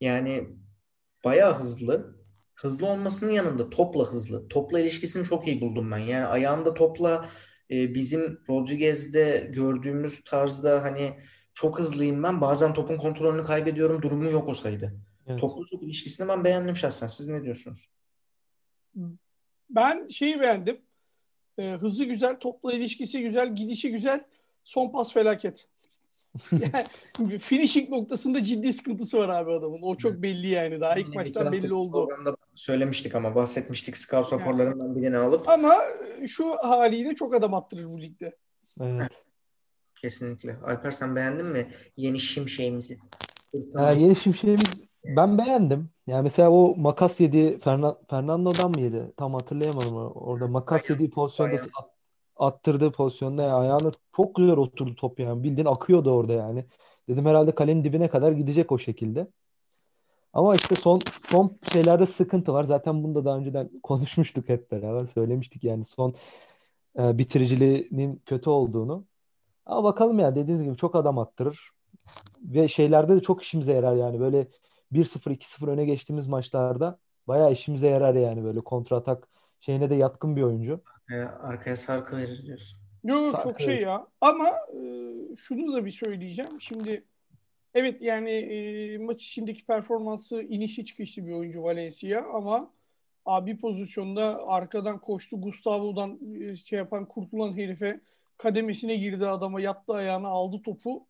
[0.00, 0.48] yani
[1.24, 2.20] bayağı hızlı.
[2.54, 4.48] Hızlı olmasının yanında topla hızlı.
[4.48, 5.98] Topla ilişkisini çok iyi buldum ben.
[5.98, 7.28] Yani ayağında topla
[7.70, 11.10] e, bizim Rodriguez'de gördüğümüz tarzda hani
[11.54, 12.40] çok hızlıyım ben.
[12.40, 14.02] Bazen topun kontrolünü kaybediyorum.
[14.02, 14.92] Durumu yok o sayıda.
[15.26, 15.40] Evet.
[15.40, 17.06] Toplu çok ilişkisini ben beğendim şahsen.
[17.06, 17.88] Siz ne diyorsunuz?
[19.70, 20.80] Ben şeyi beğendim.
[21.60, 24.24] Ee, hızı güzel, topla ilişkisi güzel, gidişi güzel.
[24.64, 25.68] Son pas felaket.
[26.52, 29.82] Yani finishing noktasında ciddi sıkıntısı var abi adamın.
[29.82, 30.80] O çok belli yani.
[30.80, 32.08] Daha ilk maçtan belli oldu.
[32.54, 35.74] Söylemiştik ama bahsetmiştik scout raporlarından birini alıp Ama
[36.26, 38.36] şu haliyle çok adam attırır bu ligde.
[38.80, 39.10] Evet.
[39.94, 40.56] kesinlikle.
[40.56, 42.98] Alper sen beğendin mi yeni şimşeğimizi?
[43.74, 44.64] Ha, yeni şimşeğimiz
[45.04, 45.90] ben beğendim.
[46.10, 49.12] Yani mesela o makas yediği Fernan, Fernando'dan mı yedi?
[49.16, 49.96] Tam hatırlayamadım.
[49.96, 51.64] Orada makas yediği pozisyonda aynen.
[51.74, 51.90] at-
[52.36, 55.42] attırdığı pozisyonda yani ayağına çok güzel oturdu top yani.
[55.42, 56.64] Bildiğin akıyordu orada yani.
[57.08, 59.26] Dedim herhalde kalenin dibine kadar gidecek o şekilde.
[60.32, 62.64] Ama işte son son şeylerde sıkıntı var.
[62.64, 65.06] Zaten bunu da daha önceden konuşmuştuk hep beraber.
[65.06, 66.14] Söylemiştik yani son
[66.98, 69.04] e, bitiriciliğinin kötü olduğunu.
[69.66, 71.70] Ama bakalım ya dediğiniz gibi çok adam attırır.
[72.42, 74.20] Ve şeylerde de çok işimize yarar yani.
[74.20, 74.46] Böyle
[74.92, 76.98] 1-0 2-0 öne geçtiğimiz maçlarda
[77.28, 79.28] bayağı işimize yarar yani böyle kontratak
[79.60, 80.82] şeyine de yatkın bir oyuncu.
[81.10, 82.80] Ee, arkaya sarkı verir diyorsun.
[83.04, 83.48] Yok Sarkı.
[83.48, 84.06] çok şey ya.
[84.20, 84.82] Ama e,
[85.36, 86.60] şunu da bir söyleyeceğim.
[86.60, 87.04] Şimdi
[87.74, 92.70] evet yani e, maç içindeki performansı inişi çıkışlı bir oyuncu Valencia ama
[93.26, 98.00] abi pozisyonda arkadan koştu Gustavo'dan e, şey yapan kurtulan herife
[98.38, 101.06] kademesine girdi adama yattı ayağına aldı topu.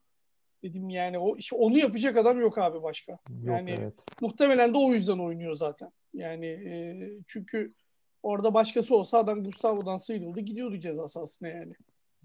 [0.62, 3.12] Dedim yani o işte onu yapacak adam yok abi başka.
[3.12, 3.94] Yok Yani evet.
[4.20, 5.90] muhtemelen de o yüzden oynuyor zaten.
[6.14, 7.74] Yani e, çünkü
[8.22, 11.72] orada başkası olsa adam Gustavo'dan sıyrıldı gidiyordu ceza sahasına yani.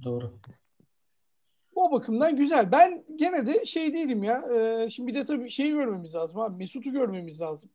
[0.04, 0.40] Doğru.
[1.76, 2.72] O bakımdan güzel.
[2.72, 4.44] Ben gene de şey değilim ya.
[4.54, 6.58] e, şimdi bir de tabii şeyi görmemiz lazım abi.
[6.58, 7.70] Mesut'u görmemiz lazım.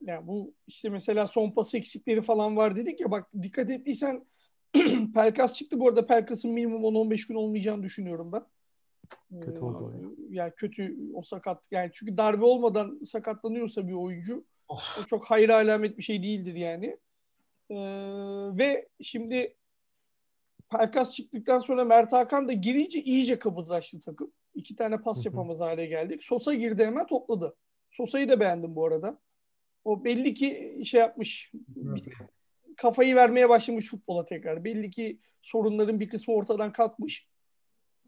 [0.00, 4.26] Yani bu işte mesela son pas eksikleri falan var dedik ya bak dikkat ettiysen
[5.14, 5.80] Pelkas çıktı.
[5.80, 8.42] Bu arada Pelkas'ın minimum 10-15 gün olmayacağını düşünüyorum ben.
[9.40, 10.08] Kötü Ee, oldu o ya.
[10.30, 11.66] Yani kötü o sakat.
[11.70, 14.98] Yani çünkü darbe olmadan sakatlanıyorsa bir oyuncu Of.
[15.00, 16.98] o çok hayır alamet bir şey değildir yani.
[17.70, 17.76] Ee,
[18.58, 19.56] ve şimdi
[20.70, 24.32] Pelkas çıktıktan sonra Mert Hakan da girince iyice kabızlaştı takım.
[24.54, 26.24] İki tane pas yapamaz hale geldik.
[26.24, 27.56] Sosa girdi hemen topladı.
[27.90, 29.18] Sosa'yı da beğendim bu arada.
[29.84, 31.52] O belli ki şey yapmış.
[32.76, 34.64] kafayı vermeye başlamış futbola tekrar.
[34.64, 37.26] Belli ki sorunların bir kısmı ortadan kalkmış.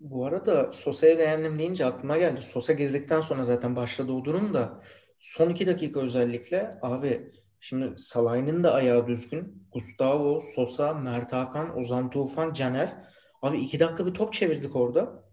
[0.00, 2.42] Bu arada Sosa'yı beğendim deyince aklıma geldi.
[2.42, 4.82] Sosa girdikten sonra zaten başladı o durum da
[5.18, 7.28] son iki dakika özellikle abi
[7.60, 9.68] şimdi Salah'ın da ayağı düzgün.
[9.72, 12.96] Gustavo, Sosa, Mert Hakan, Ozan Tufan, Caner.
[13.42, 15.24] Abi iki dakika bir top çevirdik orada.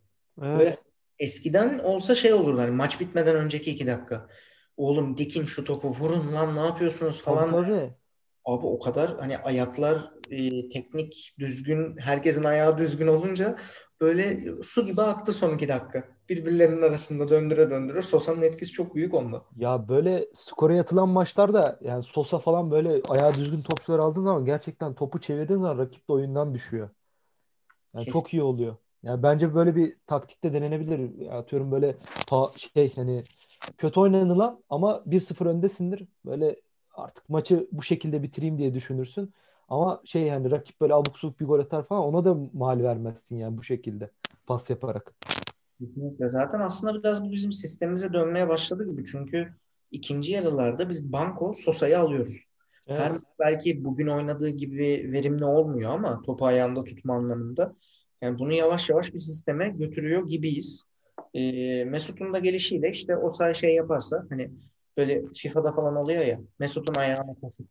[0.41, 0.59] Evet.
[0.59, 0.77] Böyle
[1.19, 4.27] eskiden olsa şey olurdu hani maç bitmeden önceki iki dakika.
[4.77, 7.51] Oğlum dikin şu topu vurun lan ne yapıyorsunuz falan.
[7.51, 7.93] Tabii.
[8.45, 13.57] Abi o kadar hani ayaklar e, teknik düzgün herkesin ayağı düzgün olunca
[14.03, 16.03] böyle su gibi aktı son iki dakika.
[16.29, 18.01] Birbirlerinin arasında döndüre döndüre.
[18.01, 19.41] Sosa'nın etkisi çok büyük onda.
[19.55, 24.93] Ya böyle skora yatılan maçlarda yani Sosa falan böyle ayağı düzgün topçular aldığın zaman gerçekten
[24.93, 26.89] topu çevirdiğin zaman rakip de oyundan düşüyor.
[27.93, 28.19] Yani Kesin.
[28.19, 28.75] çok iyi oluyor.
[29.03, 31.29] Yani bence böyle bir taktik de denenebilir.
[31.31, 31.95] Atıyorum böyle
[32.73, 33.23] şey hani
[33.77, 36.07] kötü oynanılan ama 1-0 öndesindir.
[36.25, 36.55] Böyle
[36.93, 39.33] artık maçı bu şekilde bitireyim diye düşünürsün.
[39.73, 43.35] Ama şey hani rakip böyle abuk subuk bir gol atar falan ona da mal vermezsin
[43.35, 44.09] yani bu şekilde
[44.47, 45.13] pas yaparak.
[45.79, 46.29] Kesinlikle.
[46.29, 49.05] Zaten aslında biraz bu bizim sistemimize dönmeye başladı gibi.
[49.05, 49.53] Çünkü
[49.91, 52.45] ikinci yarılarda biz banko Sosa'yı alıyoruz.
[52.87, 53.01] Evet.
[53.01, 57.75] Her belki bugün oynadığı gibi verimli olmuyor ama topu ayağında tutma anlamında.
[58.21, 60.83] Yani bunu yavaş yavaş bir sisteme götürüyor gibiyiz.
[61.33, 64.51] Ee, Mesut'un da gelişiyle işte o say şey yaparsa hani
[64.97, 67.67] böyle FIFA'da falan oluyor ya Mesut'un ayağına koşup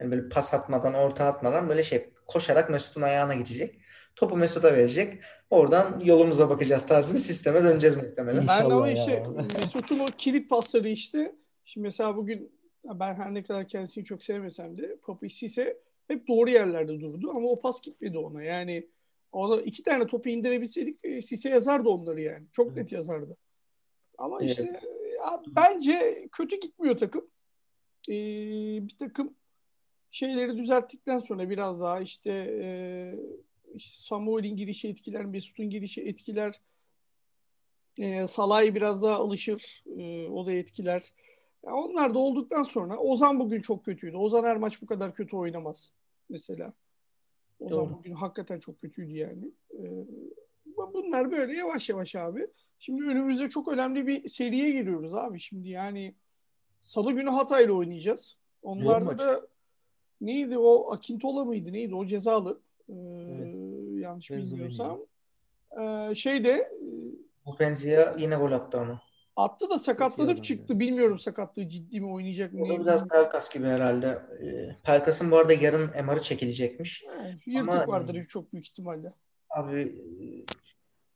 [0.00, 3.80] yani böyle pas atmadan orta atmadan böyle şey koşarak Mesut'un ayağına gidecek.
[4.16, 5.22] Topu Mesut'a verecek.
[5.50, 8.48] Oradan yolumuza bakacağız tarzı bir sisteme döneceğiz muhtemelen.
[8.48, 9.22] Ben ama işte.
[9.60, 11.34] Mesut'un o kilit pasları işte.
[11.64, 12.52] Şimdi mesela bugün
[12.84, 15.78] ben her ne kadar kendisini çok sevmesem de Papi Sisse
[16.08, 18.42] hep doğru yerlerde durdu ama o pas gitmedi ona.
[18.42, 18.88] Yani
[19.32, 22.46] ona iki tane topu indirebilseydik e, Sisse yazardı onları yani.
[22.52, 23.36] Çok net yazardı.
[24.18, 24.50] Ama Evet.
[24.50, 24.80] işte
[25.16, 27.26] ya bence kötü gitmiyor takım.
[28.08, 28.12] Ee,
[28.88, 29.34] bir takım
[30.16, 32.30] şeyleri düzelttikten sonra biraz daha işte,
[32.62, 32.68] e,
[33.74, 36.60] işte Samuel'in girişi etkiler, Mesut'un girişi etkiler.
[37.98, 39.84] E, Salah'ı biraz daha alışır.
[39.98, 41.12] E, o da etkiler.
[41.66, 44.16] Ya onlar da olduktan sonra Ozan bugün çok kötüydü.
[44.16, 45.92] Ozan her maç bu kadar kötü oynamaz
[46.28, 46.72] mesela.
[47.60, 47.90] Ozan Doğru.
[47.90, 49.50] bugün hakikaten çok kötüydü yani.
[49.72, 50.06] E,
[50.76, 52.46] bunlar böyle yavaş yavaş abi.
[52.78, 55.40] Şimdi önümüzde çok önemli bir seriye giriyoruz abi.
[55.40, 56.14] Şimdi yani
[56.80, 58.36] Salı günü Hatay'la oynayacağız.
[58.62, 59.55] Onlarda da
[60.20, 62.60] neydi o Akintola mıydı neydi o cezalı.
[62.88, 62.92] Ee,
[64.00, 64.98] yanlış Benziyor bilmiyorsam.
[65.80, 66.72] Ee, şeyde
[67.46, 69.02] Bu Penzia yine gol attı ama.
[69.36, 70.80] attı da sakatlanıp çıktı.
[70.80, 72.62] Bilmiyorum sakatlığı ciddi mi oynayacak mı?
[72.64, 74.06] O da biraz Pelkas gibi herhalde.
[74.42, 77.04] Ee, Pelkas'ın bu arada yarın MR'ı çekilecekmiş.
[77.06, 77.12] Ha,
[77.46, 79.12] Yırtık Ama- vardır çok büyük ihtimalle.
[79.50, 80.26] Abi e,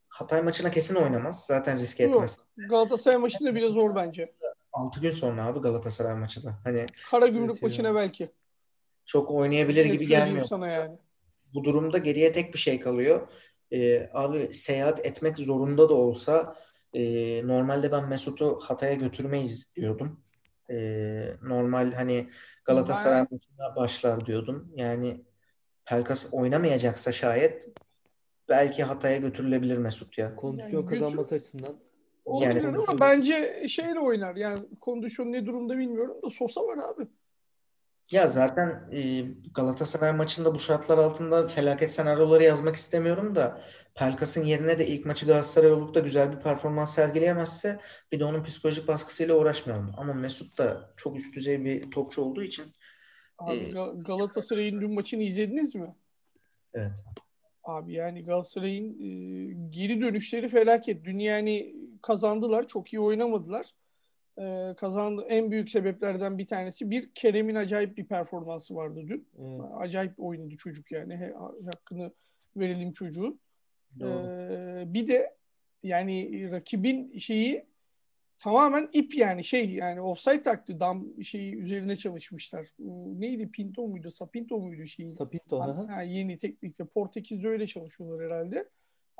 [0.07, 1.45] Hatay maçına kesin oynamaz.
[1.45, 2.09] Zaten risk Yok.
[2.13, 2.37] etmez.
[2.69, 4.33] Galatasaray maçında bile zor bence.
[4.73, 6.59] 6 gün sonra abi Galatasaray maçı da.
[6.63, 8.31] Hani Karagümrük Evet maçına belki.
[9.11, 10.45] Çok oynayabilir gibi gelmiyor.
[10.45, 10.97] sana yani.
[11.53, 13.27] Bu durumda geriye tek bir şey kalıyor.
[13.73, 16.55] Ee, abi seyahat etmek zorunda da olsa
[16.93, 17.01] e,
[17.47, 20.19] normalde ben Mesut'u Hatay'a götürmeyiz diyordum.
[20.69, 22.27] Ee, normal hani
[22.65, 24.71] Galatasaray maçına başlar diyordum.
[24.75, 25.21] Yani
[25.85, 27.69] Pelkas oynamayacaksa şayet
[28.49, 30.35] belki Hatay'a götürülebilir Mesut ya.
[30.35, 31.75] Kondisyon Yani götür- kazanması açısından.
[32.25, 34.35] Olabilir Yani- ama bence şeyle oynar.
[34.35, 37.07] Yani kondisyon ne durumda bilmiyorum da Sosa var abi.
[38.11, 39.21] Ya zaten e,
[39.55, 43.61] Galatasaray maçında bu şartlar altında felaket senaryoları yazmak istemiyorum da
[43.95, 47.79] Pelkas'ın yerine de ilk maçı Galatasaray olup da güzel bir performans sergileyemezse
[48.11, 49.91] bir de onun psikolojik baskısıyla uğraşmayalım.
[49.97, 52.65] Ama Mesut da çok üst düzey bir topçu olduğu için
[53.39, 55.95] Abi Ga- Galatasaray'ın dün maçını izlediniz mi?
[56.73, 57.03] evet.
[57.63, 59.09] Abi yani Galatasaray'ın e,
[59.69, 61.05] geri dönüşleri felaket.
[61.05, 62.67] Dün yani kazandılar.
[62.67, 63.65] Çok iyi oynamadılar.
[64.41, 65.25] E, kazandı.
[65.29, 69.27] En büyük sebeplerden bir tanesi bir Kerem'in acayip bir performansı vardı dün.
[69.39, 71.17] Evet, Acayip oynadı çocuk yani.
[71.17, 71.33] He,
[71.65, 72.11] hakkını
[72.57, 73.39] verelim çocuğun.
[73.99, 74.27] Doğru.
[74.27, 75.35] Ee, bir de
[75.83, 77.65] yani rakibin şeyi
[78.39, 82.67] tamamen ip yani şey yani offside taktı dam şeyi üzerine çalışmışlar.
[83.19, 84.11] Neydi Pinto muydu?
[84.11, 85.15] Sapinto muydu şeyin?
[85.15, 85.63] Sapinto.
[85.63, 85.71] hı.
[85.71, 88.69] Ha, yeni teknikte Portekiz'de öyle çalışıyorlar herhalde.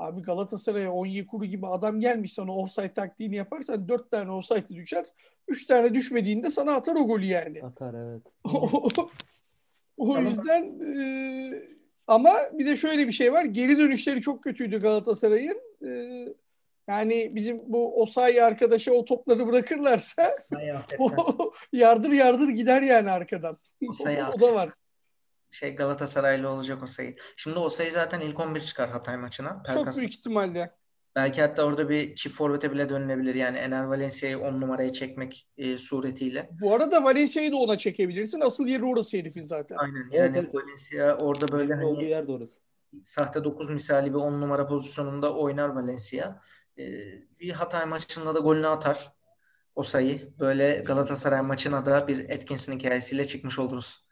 [0.02, 5.06] Abi Galatasaray'a Onyekuru gibi adam gelmiş sana offside taktiğini yaparsan dört tane offside düşer.
[5.48, 7.64] Üç tane düşmediğinde sana atar o golü yani.
[7.64, 8.22] Atar evet.
[9.98, 11.04] o yüzden e,
[12.08, 13.46] ama bir de şöyle bir şey var.
[13.46, 15.62] Geri dönüşleri çok kötüydü Galatasaray'ın.
[15.86, 15.90] E,
[16.88, 20.36] yani bizim bu Osayi arkadaşa o topları bırakırlarsa
[21.74, 23.58] yardır yardır gider yani arkadan.
[23.84, 23.92] O,
[24.36, 24.70] o da var.
[25.52, 27.16] Şey Galatasaraylı olacak Osayi.
[27.36, 29.50] Şimdi Osayi zaten ilk 11 çıkar Hatay maçına.
[29.50, 30.76] Çok Pelkas büyük ihtimalle.
[31.16, 33.36] belki hatta orada bir çift forvete bile dönülebilir.
[33.36, 36.50] Yani Ener Valencia'yı 10 numaraya çekmek e, suretiyle.
[36.62, 38.42] Bu arada Valencia'yı da ona çekebilirsin.
[38.42, 39.76] Asıl yeri orası herifin zaten.
[39.76, 39.96] Aynen.
[40.12, 40.56] Evet, Yani evet.
[40.56, 42.60] Valencia orada böyle Olduğu hani yer de orası.
[43.04, 46.42] sahte 9 misali bir 10 numara pozisyonunda oynar Valencia.
[46.78, 46.84] Ee,
[47.40, 49.12] bir Hatay maçında da golünü atar.
[49.76, 50.40] O sayı.
[50.40, 54.06] Böyle Galatasaray maçına da bir Atkins'in hikayesiyle çıkmış oluruz.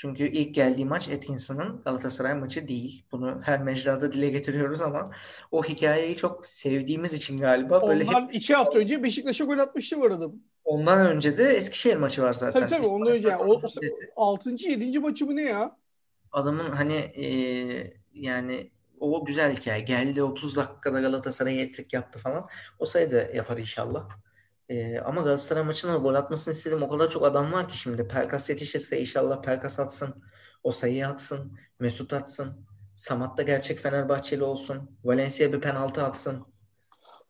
[0.00, 3.04] Çünkü ilk geldiği maç Atkinson'ın Galatasaray maçı değil.
[3.12, 5.04] Bunu her mecrada dile getiriyoruz ama
[5.50, 10.00] o hikayeyi çok sevdiğimiz için galiba böyle hep Ondan iki hafta önce Beşiktaş'a gol atmıştı
[10.00, 10.32] var adam.
[10.64, 12.60] ondan önce de Eskişehir maçı var zaten.
[12.60, 13.28] Tabii tabii ondan önce.
[13.28, 13.42] Yani.
[13.42, 14.50] O, İsmail 6.
[14.50, 14.98] 7.
[14.98, 15.76] maçı mı ne ya?
[16.32, 17.26] Adamın hani e,
[18.14, 19.80] yani o güzel hikaye.
[19.80, 22.48] Geldi 30 dakikada Galatasaray'a hat-trick yaptı falan.
[22.78, 24.08] O sayıda yapar inşallah.
[24.68, 26.82] E, ama Galatasaray maçına gol atmasını istedim.
[26.82, 28.08] O kadar çok adam var ki şimdi.
[28.08, 30.14] Pelkas yetişirse inşallah Pelkas atsın.
[30.64, 31.58] O sayıyı atsın.
[31.80, 32.66] Mesut atsın.
[32.94, 34.90] Samat da gerçek Fenerbahçeli olsun.
[35.04, 36.46] Valencia bir penaltı atsın.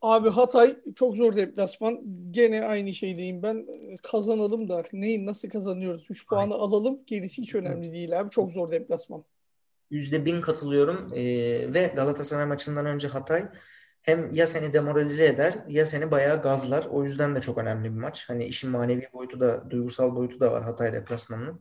[0.03, 2.01] Abi Hatay çok zor deplasman.
[2.31, 3.67] Gene aynı şeydeyim ben.
[4.03, 6.07] Kazanalım da neyin nasıl kazanıyoruz?
[6.11, 6.99] 3 puanı alalım.
[7.07, 8.31] Gerisi hiç önemli değil abi.
[8.31, 9.25] Çok zor deplasman.
[9.91, 11.13] Yüzde bin katılıyorum.
[11.15, 11.23] E,
[11.75, 13.49] ve Galatasaray maçından önce Hatay
[14.09, 16.85] hem ya seni demoralize eder ya seni bayağı gazlar.
[16.91, 18.29] O yüzden de çok önemli bir maç.
[18.29, 21.61] Hani işin manevi boyutu da, duygusal boyutu da var Hatay deplasmanının.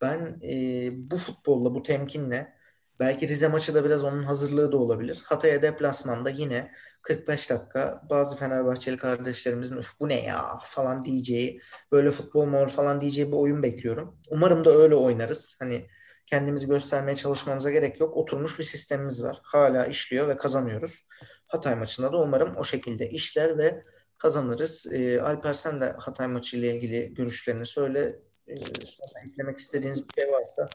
[0.00, 2.52] Ben e, bu futbolla, bu temkinle
[3.00, 5.22] belki Rize maçı da biraz onun hazırlığı da olabilir.
[5.24, 11.60] Hatay'a deplasmanda yine 45 dakika bazı Fenerbahçeli kardeşlerimizin Üf, bu ne ya falan diyeceği,
[11.92, 14.18] böyle futbol mu falan diyeceği bir oyun bekliyorum.
[14.30, 15.56] Umarım da öyle oynarız.
[15.58, 15.86] Hani
[16.26, 18.16] kendimizi göstermeye çalışmamıza gerek yok.
[18.16, 19.40] Oturmuş bir sistemimiz var.
[19.42, 21.06] Hala işliyor ve kazanıyoruz.
[21.52, 23.84] Hatay maçında da umarım o şekilde işler ve
[24.18, 24.92] kazanırız.
[24.92, 28.18] E, Alper sen de Hatay maçı ile ilgili görüşlerini söyle.
[28.46, 30.68] E, sonra eklemek istediğiniz bir şey varsa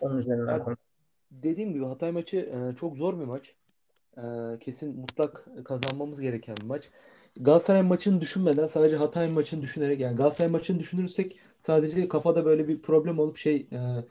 [0.00, 0.78] onun üzerinden konuş.
[1.30, 3.54] Dediğim gibi Hatay maçı e, çok zor bir maç.
[4.16, 4.22] E,
[4.60, 6.88] kesin mutlak kazanmamız gereken bir maç.
[7.36, 12.82] Galatasaray maçını düşünmeden sadece Hatay maçını düşünerek yani Galatasaray maçını düşünürsek sadece kafada böyle bir
[12.82, 14.04] problem olup şey e,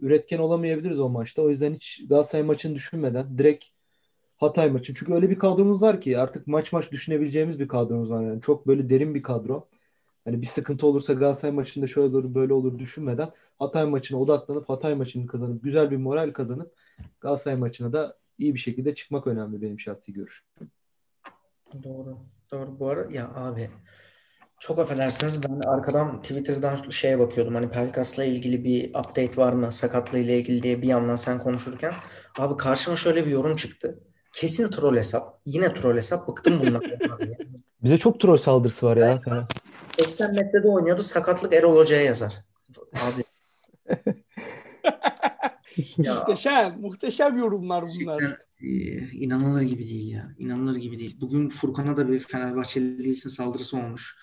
[0.00, 1.42] üretken olamayabiliriz o maçta.
[1.42, 3.64] O yüzden hiç Galatasaray maçını düşünmeden direkt
[4.38, 4.94] Hatay maçı.
[4.94, 8.22] Çünkü öyle bir kadromuz var ki artık maç maç düşünebileceğimiz bir kadromuz var.
[8.22, 9.68] Yani çok böyle derin bir kadro.
[10.24, 14.94] Hani bir sıkıntı olursa Galatasaray maçında şöyle olur böyle olur düşünmeden Hatay maçına odaklanıp Hatay
[14.94, 16.74] maçını kazanıp güzel bir moral kazanıp
[17.20, 20.46] Galatasaray maçına da iyi bir şekilde çıkmak önemli benim şahsi görüşüm.
[21.82, 22.18] Doğru.
[22.52, 22.80] Doğru.
[22.80, 23.70] Bu ara ya abi
[24.60, 30.18] çok affedersiniz ben arkadan Twitter'dan şeye bakıyordum hani Pelkas'la ilgili bir update var mı sakatlığı
[30.18, 31.94] ile ilgili diye bir yandan sen konuşurken
[32.38, 34.00] abi karşıma şöyle bir yorum çıktı.
[34.40, 35.40] Kesin troll hesap.
[35.46, 36.28] Yine troll hesap.
[36.28, 36.82] Bıktım bundan.
[37.82, 39.20] Bize çok troll saldırısı var ya.
[39.98, 41.02] 80 metrede oynuyordu.
[41.02, 42.44] Sakatlık Erol Hoca'ya yazar.
[42.92, 43.24] Abi.
[45.98, 46.80] ya, muhteşem.
[46.80, 48.22] Muhteşem yorumlar bunlar.
[48.60, 48.68] E,
[49.12, 50.34] inanılır gibi değil ya.
[50.38, 51.16] İnanılır gibi değil.
[51.20, 54.16] Bugün Furkan'a da bir Fenerbahçeli için saldırısı olmuş.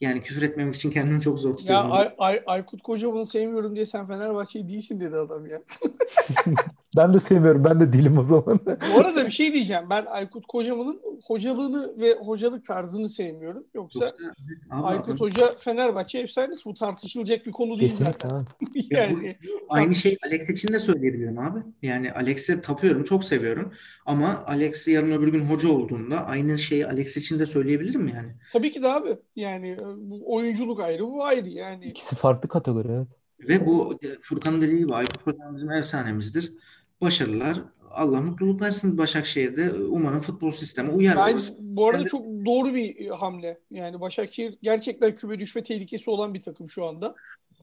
[0.00, 1.90] Yani küfür etmemek için kendimi çok zor tutuyorum.
[1.90, 5.62] Ya Ay, Ay, Aykut Koca bunu sevmiyorum diye sen Fenerbahçe'yi değilsin dedi adam ya.
[6.96, 7.64] ben de sevmiyorum.
[7.64, 8.60] Ben de değilim o zaman.
[8.66, 9.84] Bu arada bir şey diyeceğim.
[9.90, 13.64] Ben Aykut Kocaman'ın hocalığını ve hocalık tarzını sevmiyorum.
[13.74, 14.24] Yoksa, Yoksa
[14.70, 15.20] Aykut abi.
[15.20, 16.64] Hoca Fenerbahçe efsanesi.
[16.64, 18.46] Bu tartışılacak bir konu değil Kesinlikle zaten.
[18.90, 19.36] yani,
[19.68, 21.60] aynı şey Alex için de söyleyebilirim abi.
[21.82, 23.04] Yani Alex'e tapıyorum.
[23.04, 23.72] Çok seviyorum.
[24.06, 28.32] Ama Alex yarın öbür gün hoca olduğunda aynı şeyi Alex için de söyleyebilirim yani.
[28.52, 29.16] Tabii ki de abi.
[29.36, 29.76] Yani
[30.24, 31.84] oyunculuk ayrı bu ayrı yani.
[31.84, 33.08] İkisi farklı kategori evet.
[33.48, 36.52] Ve bu Furkan'ın dediği gibi Aykut Kocaman bizim efsanemizdir.
[37.00, 37.58] Başarılar.
[37.90, 39.72] Allah mutluluk versin Başakşehir'de.
[39.72, 41.16] Umarım futbol sistemi uyar.
[41.16, 43.60] Ben, bu arada çok doğru bir hamle.
[43.70, 47.14] Yani Başakşehir gerçekten küme düşme tehlikesi olan bir takım şu anda.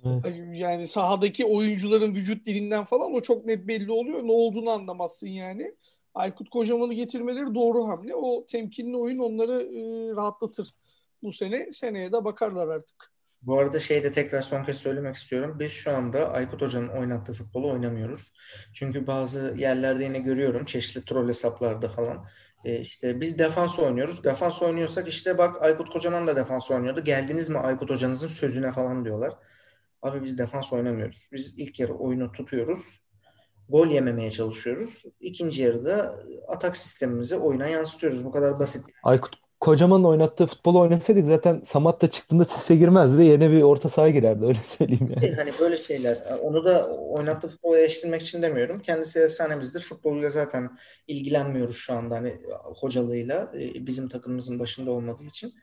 [0.06, 0.36] Evet.
[0.54, 4.24] Yani sahadaki oyuncuların vücut dilinden falan o çok net belli oluyor.
[4.24, 5.76] Ne olduğunu anlamazsın yani.
[6.14, 8.16] Aykut Kocaman'ı getirmeleri doğru hamle.
[8.16, 10.74] O temkinli oyun onları e, rahatlatır
[11.24, 11.74] bu sene.
[11.74, 13.12] Seneye de bakarlar artık.
[13.42, 15.60] Bu arada şeyde tekrar son kez söylemek istiyorum.
[15.60, 18.34] Biz şu anda Aykut Hoca'nın oynattığı futbolu oynamıyoruz.
[18.74, 22.26] Çünkü bazı yerlerde yine görüyorum çeşitli troll hesaplarda falan.
[22.66, 24.24] E işte biz defans oynuyoruz.
[24.24, 27.04] Defans oynuyorsak işte bak Aykut Kocaman da defans oynuyordu.
[27.04, 29.34] Geldiniz mi Aykut Hoca'nızın sözüne falan diyorlar.
[30.02, 31.30] Abi biz defans oynamıyoruz.
[31.32, 33.00] Biz ilk yarı oyunu tutuyoruz.
[33.70, 35.04] Gol yememeye çalışıyoruz.
[35.20, 36.16] İkinci yarıda
[36.48, 38.26] atak sistemimizi oyuna yansıtıyoruz.
[38.26, 38.86] Bu kadar basit.
[39.04, 43.24] Aykut Kocaman oynattığı futbolu oynasaydık zaten Samat da çıktığında sise girmezdi.
[43.24, 45.26] Yerine bir orta saha girerdi öyle söyleyeyim yani.
[45.26, 46.18] E, hani böyle şeyler.
[46.42, 48.80] Onu da oynattığı futbolu eleştirmek için demiyorum.
[48.80, 49.82] Kendisi efsanemizdir.
[49.82, 53.52] Futboluyla zaten ilgilenmiyoruz şu anda hani hocalığıyla.
[53.56, 55.54] E, bizim takımımızın başında olmadığı için.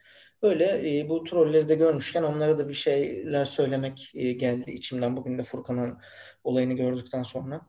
[0.43, 5.17] Böyle e, bu trolleri de görmüşken onlara da bir şeyler söylemek geldi içimden.
[5.17, 5.99] Bugün de Furkan'ın
[6.45, 7.61] olayını gördükten sonra.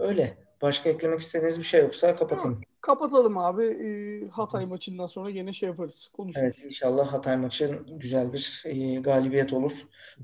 [0.00, 0.38] Öyle.
[0.62, 2.60] Başka eklemek istediğiniz bir şey yoksa kapatayım.
[2.80, 3.64] Kapatalım abi.
[3.64, 6.10] Ee, Hatay maçından sonra yine şey yaparız.
[6.12, 6.44] Konuşuruz.
[6.44, 9.72] Evet inşallah Hatay maçı güzel bir e, galibiyet olur.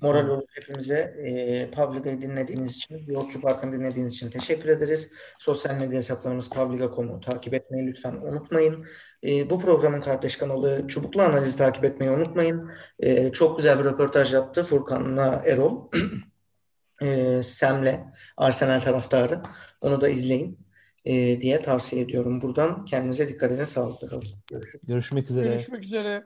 [0.03, 0.98] Moral olur hepimize.
[1.24, 5.12] E, Publica'yı dinlediğiniz için, Yolcu Park'ını dinlediğiniz için teşekkür ederiz.
[5.38, 8.85] Sosyal medya hesaplarımız Publica.com'u takip etmeyi lütfen unutmayın.
[9.24, 12.70] E, bu programın kardeş kanalı Çubuklu Analizi takip etmeyi unutmayın.
[13.01, 15.90] E, çok güzel bir röportaj yaptı Furkan'la Erol.
[17.03, 17.94] e, Sem'le
[18.37, 19.42] Arsenal taraftarı.
[19.81, 20.59] Onu da izleyin
[21.05, 22.85] e, diye tavsiye ediyorum buradan.
[22.85, 23.64] Kendinize dikkat edin.
[23.64, 24.29] Sağlıklı kalın.
[24.47, 24.87] Görüşürüz.
[24.87, 25.49] Görüşmek üzere.
[25.49, 26.25] Görüşmek üzere.